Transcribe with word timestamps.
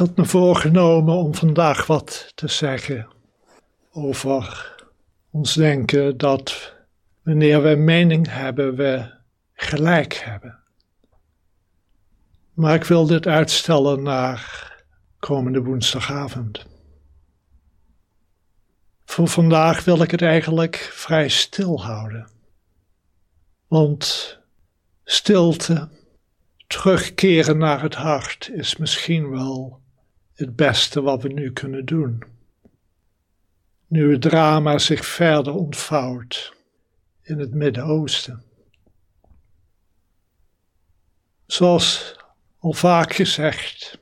had 0.00 0.16
me 0.16 0.24
voorgenomen 0.24 1.14
om 1.14 1.34
vandaag 1.34 1.86
wat 1.86 2.32
te 2.34 2.48
zeggen 2.48 3.08
over 3.90 4.74
ons 5.30 5.54
denken 5.54 6.16
dat 6.16 6.74
wanneer 7.22 7.62
we 7.62 7.74
mening 7.74 8.26
hebben, 8.30 8.76
we 8.76 9.14
gelijk 9.52 10.14
hebben. 10.14 10.58
Maar 12.52 12.74
ik 12.74 12.84
wil 12.84 13.06
dit 13.06 13.26
uitstellen 13.26 14.02
naar 14.02 14.72
komende 15.18 15.62
woensdagavond. 15.62 16.66
Voor 19.04 19.28
vandaag 19.28 19.84
wil 19.84 20.02
ik 20.02 20.10
het 20.10 20.22
eigenlijk 20.22 20.76
vrij 20.76 21.28
stil 21.28 21.82
houden. 21.82 22.30
Want 23.66 24.38
stilte, 25.04 25.88
terugkeren 26.66 27.58
naar 27.58 27.82
het 27.82 27.94
hart, 27.94 28.50
is 28.52 28.76
misschien 28.76 29.30
wel 29.30 29.80
het 30.40 30.56
beste 30.56 31.02
wat 31.02 31.22
we 31.22 31.28
nu 31.28 31.52
kunnen 31.52 31.84
doen. 31.84 32.22
Nu 33.86 34.12
het 34.12 34.22
drama 34.22 34.78
zich 34.78 35.06
verder 35.06 35.54
ontvouwt 35.54 36.54
in 37.22 37.38
het 37.38 37.54
Midden-Oosten. 37.54 38.42
Zoals 41.46 42.16
al 42.58 42.72
vaak 42.72 43.12
gezegd, 43.12 43.98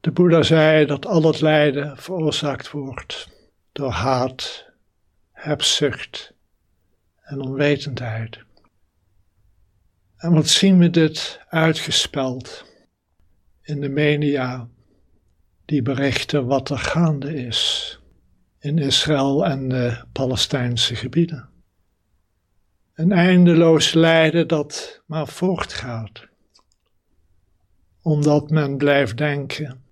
de 0.00 0.10
Boeddha 0.10 0.42
zei 0.42 0.86
dat 0.86 1.06
al 1.06 1.22
het 1.22 1.40
lijden 1.40 1.96
veroorzaakt 1.96 2.70
wordt 2.70 3.28
door 3.72 3.90
haat, 3.90 4.64
hebzucht 5.32 6.32
en 7.20 7.40
onwetendheid. 7.40 8.38
En 10.16 10.32
wat 10.32 10.48
zien 10.48 10.78
we 10.78 10.90
dit 10.90 11.40
uitgespeld 11.48 12.64
in 13.62 13.80
de 13.80 13.88
media, 13.88 14.68
die 15.70 15.82
berichten 15.82 16.46
wat 16.46 16.70
er 16.70 16.78
gaande 16.78 17.34
is 17.34 17.98
in 18.58 18.78
Israël 18.78 19.46
en 19.46 19.68
de 19.68 20.04
Palestijnse 20.12 20.94
gebieden. 20.94 21.48
Een 22.94 23.12
eindeloos 23.12 23.92
lijden 23.92 24.48
dat 24.48 25.02
maar 25.06 25.28
voortgaat, 25.28 26.26
omdat 28.02 28.50
men 28.50 28.76
blijft 28.76 29.16
denken 29.16 29.84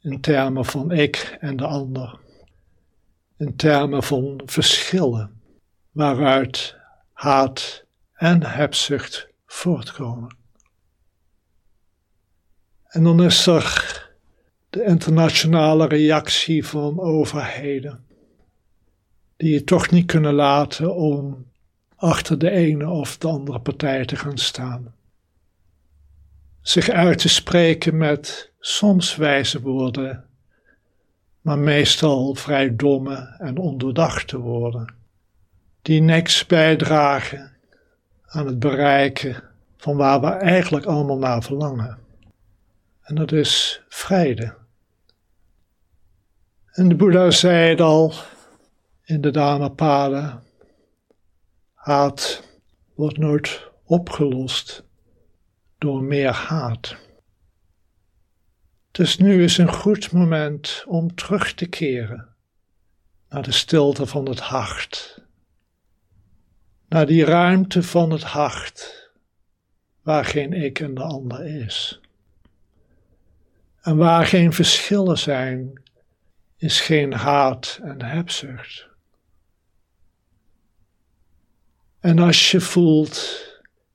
in 0.00 0.20
termen 0.20 0.64
van 0.64 0.90
ik 0.90 1.36
en 1.40 1.56
de 1.56 1.66
ander, 1.66 2.18
in 3.36 3.56
termen 3.56 4.02
van 4.02 4.42
verschillen 4.44 5.40
waaruit 5.90 6.76
haat 7.12 7.84
en 8.12 8.42
hebzucht 8.42 9.28
voortkomen. 9.46 10.36
En 12.86 13.02
dan 13.02 13.22
is 13.22 13.46
er 13.46 13.89
de 14.70 14.84
internationale 14.84 15.86
reactie 15.86 16.66
van 16.66 17.00
overheden, 17.00 18.04
die 19.36 19.52
je 19.52 19.64
toch 19.64 19.90
niet 19.90 20.06
kunnen 20.06 20.34
laten 20.34 20.94
om 20.94 21.46
achter 21.96 22.38
de 22.38 22.50
ene 22.50 22.88
of 22.88 23.18
de 23.18 23.28
andere 23.28 23.60
partij 23.60 24.04
te 24.04 24.16
gaan 24.16 24.38
staan. 24.38 24.94
Zich 26.60 26.88
uit 26.88 27.18
te 27.18 27.28
spreken 27.28 27.96
met 27.96 28.50
soms 28.60 29.16
wijze 29.16 29.60
woorden, 29.60 30.24
maar 31.40 31.58
meestal 31.58 32.34
vrij 32.34 32.76
domme 32.76 33.36
en 33.38 33.58
ondoordachte 33.58 34.38
woorden, 34.38 34.94
die 35.82 36.00
niks 36.00 36.46
bijdragen 36.46 37.52
aan 38.26 38.46
het 38.46 38.58
bereiken 38.58 39.42
van 39.76 39.96
waar 39.96 40.20
we 40.20 40.26
eigenlijk 40.26 40.86
allemaal 40.86 41.18
naar 41.18 41.42
verlangen. 41.42 41.98
En 43.02 43.14
dat 43.14 43.32
is 43.32 43.82
vrede. 43.88 44.59
En 46.80 46.88
de 46.88 46.94
Boeddha 46.94 47.30
zei 47.30 47.68
het 47.68 47.80
al 47.80 48.12
in 49.04 49.20
de 49.20 49.30
Dhammapada, 49.30 50.42
haat 51.74 52.42
wordt 52.94 53.18
nooit 53.18 53.70
opgelost 53.84 54.84
door 55.78 56.02
meer 56.02 56.32
haat. 56.32 56.96
Dus 58.90 59.18
nu 59.18 59.42
is 59.44 59.58
een 59.58 59.72
goed 59.72 60.12
moment 60.12 60.84
om 60.86 61.14
terug 61.14 61.54
te 61.54 61.66
keren 61.66 62.28
naar 63.28 63.42
de 63.42 63.52
stilte 63.52 64.06
van 64.06 64.28
het 64.28 64.40
hart, 64.40 65.24
naar 66.88 67.06
die 67.06 67.24
ruimte 67.24 67.82
van 67.82 68.10
het 68.10 68.24
hart 68.24 69.10
waar 70.02 70.24
geen 70.24 70.52
ik 70.52 70.80
en 70.80 70.94
de 70.94 71.02
ander 71.02 71.46
is. 71.46 72.00
En 73.80 73.96
waar 73.96 74.26
geen 74.26 74.52
verschillen 74.52 75.18
zijn, 75.18 75.82
is 76.60 76.80
geen 76.80 77.12
haat 77.12 77.78
en 77.82 78.02
hebzucht. 78.02 78.88
En 82.00 82.18
als 82.18 82.50
je 82.50 82.60
voelt 82.60 83.46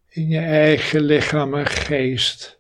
in 0.08 0.28
je 0.28 0.40
eigen 0.40 1.02
lichaam 1.02 1.54
en 1.54 1.66
geest 1.66 2.60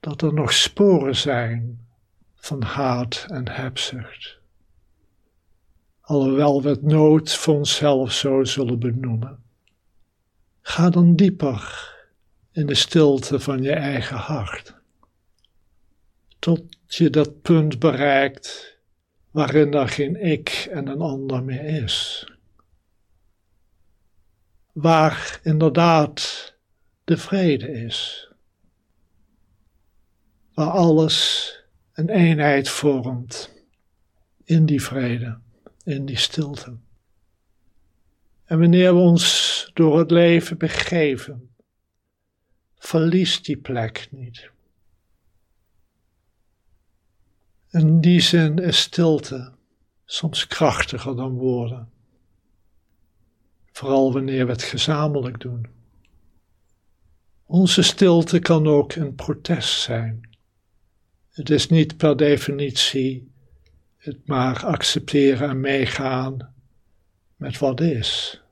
dat 0.00 0.22
er 0.22 0.34
nog 0.34 0.52
sporen 0.52 1.16
zijn 1.16 1.86
van 2.34 2.62
haat 2.62 3.26
en 3.28 3.48
hebzucht, 3.48 4.38
alhoewel 6.00 6.62
we 6.62 6.68
het 6.68 6.82
nooit 6.82 7.32
voor 7.32 7.54
onszelf 7.54 8.12
zo 8.12 8.44
zullen 8.44 8.78
benoemen, 8.78 9.42
ga 10.60 10.90
dan 10.90 11.16
dieper 11.16 11.88
in 12.52 12.66
de 12.66 12.74
stilte 12.74 13.40
van 13.40 13.62
je 13.62 13.72
eigen 13.72 14.16
hart, 14.16 14.74
tot 16.38 16.62
je 16.86 17.10
dat 17.10 17.42
punt 17.42 17.78
bereikt 17.78 18.78
waarin 19.30 19.74
er 19.74 19.88
geen 19.88 20.24
ik 20.24 20.68
en 20.70 20.86
een 20.86 21.00
ander 21.00 21.44
meer 21.44 21.64
is 21.64 22.26
waar 24.72 25.40
inderdaad 25.42 26.54
de 27.04 27.16
vrede 27.16 27.72
is. 27.72 28.28
Waar 30.54 30.70
alles 30.70 31.54
een 31.92 32.08
eenheid 32.08 32.68
vormt 32.68 33.52
in 34.44 34.66
die 34.66 34.82
vrede, 34.82 35.38
in 35.84 36.06
die 36.06 36.18
stilte. 36.18 36.76
En 38.44 38.58
wanneer 38.58 38.94
we 38.94 39.00
ons 39.00 39.70
door 39.74 39.98
het 39.98 40.10
leven 40.10 40.58
begeven, 40.58 41.54
verliest 42.78 43.44
die 43.44 43.56
plek 43.56 44.08
niet. 44.10 44.50
In 47.70 48.00
die 48.00 48.20
zin 48.20 48.58
is 48.58 48.80
stilte 48.80 49.52
soms 50.04 50.46
krachtiger 50.46 51.16
dan 51.16 51.32
woorden 51.32 51.88
vooral 53.80 54.12
wanneer 54.12 54.46
we 54.46 54.52
het 54.52 54.62
gezamenlijk 54.62 55.40
doen. 55.40 55.66
Onze 57.46 57.82
stilte 57.82 58.38
kan 58.38 58.66
ook 58.66 58.94
een 58.94 59.14
protest 59.14 59.80
zijn. 59.80 60.28
Het 61.30 61.50
is 61.50 61.68
niet 61.68 61.96
per 61.96 62.16
definitie 62.16 63.32
het 63.96 64.26
maar 64.26 64.64
accepteren 64.64 65.48
en 65.48 65.60
meegaan 65.60 66.54
met 67.36 67.58
wat 67.58 67.80
is. 67.80 68.42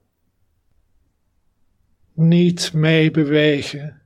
Niet 2.12 2.72
meebewegen 2.72 4.02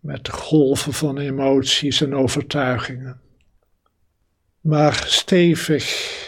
met 0.00 0.24
de 0.24 0.32
golven 0.32 0.92
van 0.92 1.18
emoties 1.18 2.00
en 2.00 2.14
overtuigingen, 2.14 3.20
maar 4.60 5.04
stevig 5.06 6.18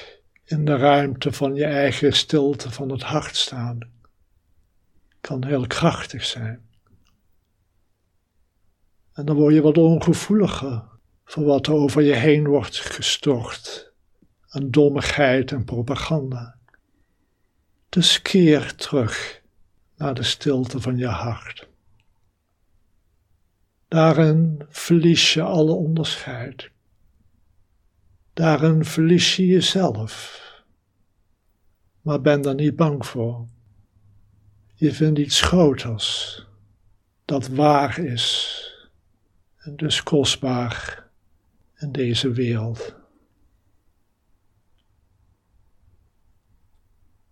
in 0.45 0.65
de 0.65 0.77
ruimte 0.77 1.33
van 1.33 1.55
je 1.55 1.65
eigen 1.65 2.13
stilte 2.13 2.71
van 2.71 2.91
het 2.91 3.03
hart 3.03 3.37
staan 3.37 3.79
kan 5.21 5.45
heel 5.45 5.67
krachtig 5.67 6.25
zijn. 6.25 6.69
En 9.13 9.25
dan 9.25 9.37
word 9.37 9.55
je 9.55 9.63
wat 9.63 9.79
ongevoeliger 9.79 10.85
voor 11.25 11.45
wat 11.45 11.67
er 11.67 11.73
over 11.73 12.03
je 12.03 12.15
heen 12.15 12.47
wordt 12.47 12.79
gestort 12.79 13.93
aan 14.49 14.71
dommigheid 14.71 15.53
en 15.53 15.65
propaganda. 15.65 16.57
Dus 17.89 18.23
keer 18.23 18.75
terug 18.75 19.43
naar 19.97 20.15
de 20.15 20.23
stilte 20.23 20.81
van 20.81 20.97
je 20.97 21.07
hart. 21.07 21.69
Daarin 23.89 24.63
verlies 24.69 25.35
je 25.35 25.43
alle 25.43 25.73
onderscheid. 25.73 26.72
Daarin 28.33 28.85
verlies 28.85 29.37
je 29.37 29.47
jezelf. 29.47 30.41
Maar 32.01 32.21
ben 32.21 32.43
daar 32.43 32.55
niet 32.55 32.77
bang 32.77 33.07
voor. 33.07 33.47
Je 34.75 34.93
vindt 34.93 35.19
iets 35.19 35.41
groters 35.41 36.47
dat 37.25 37.49
waar 37.49 37.99
is 37.99 38.61
en 39.57 39.77
dus 39.77 40.03
kostbaar 40.03 41.07
in 41.79 41.93
deze 41.93 42.31
wereld. 42.33 42.95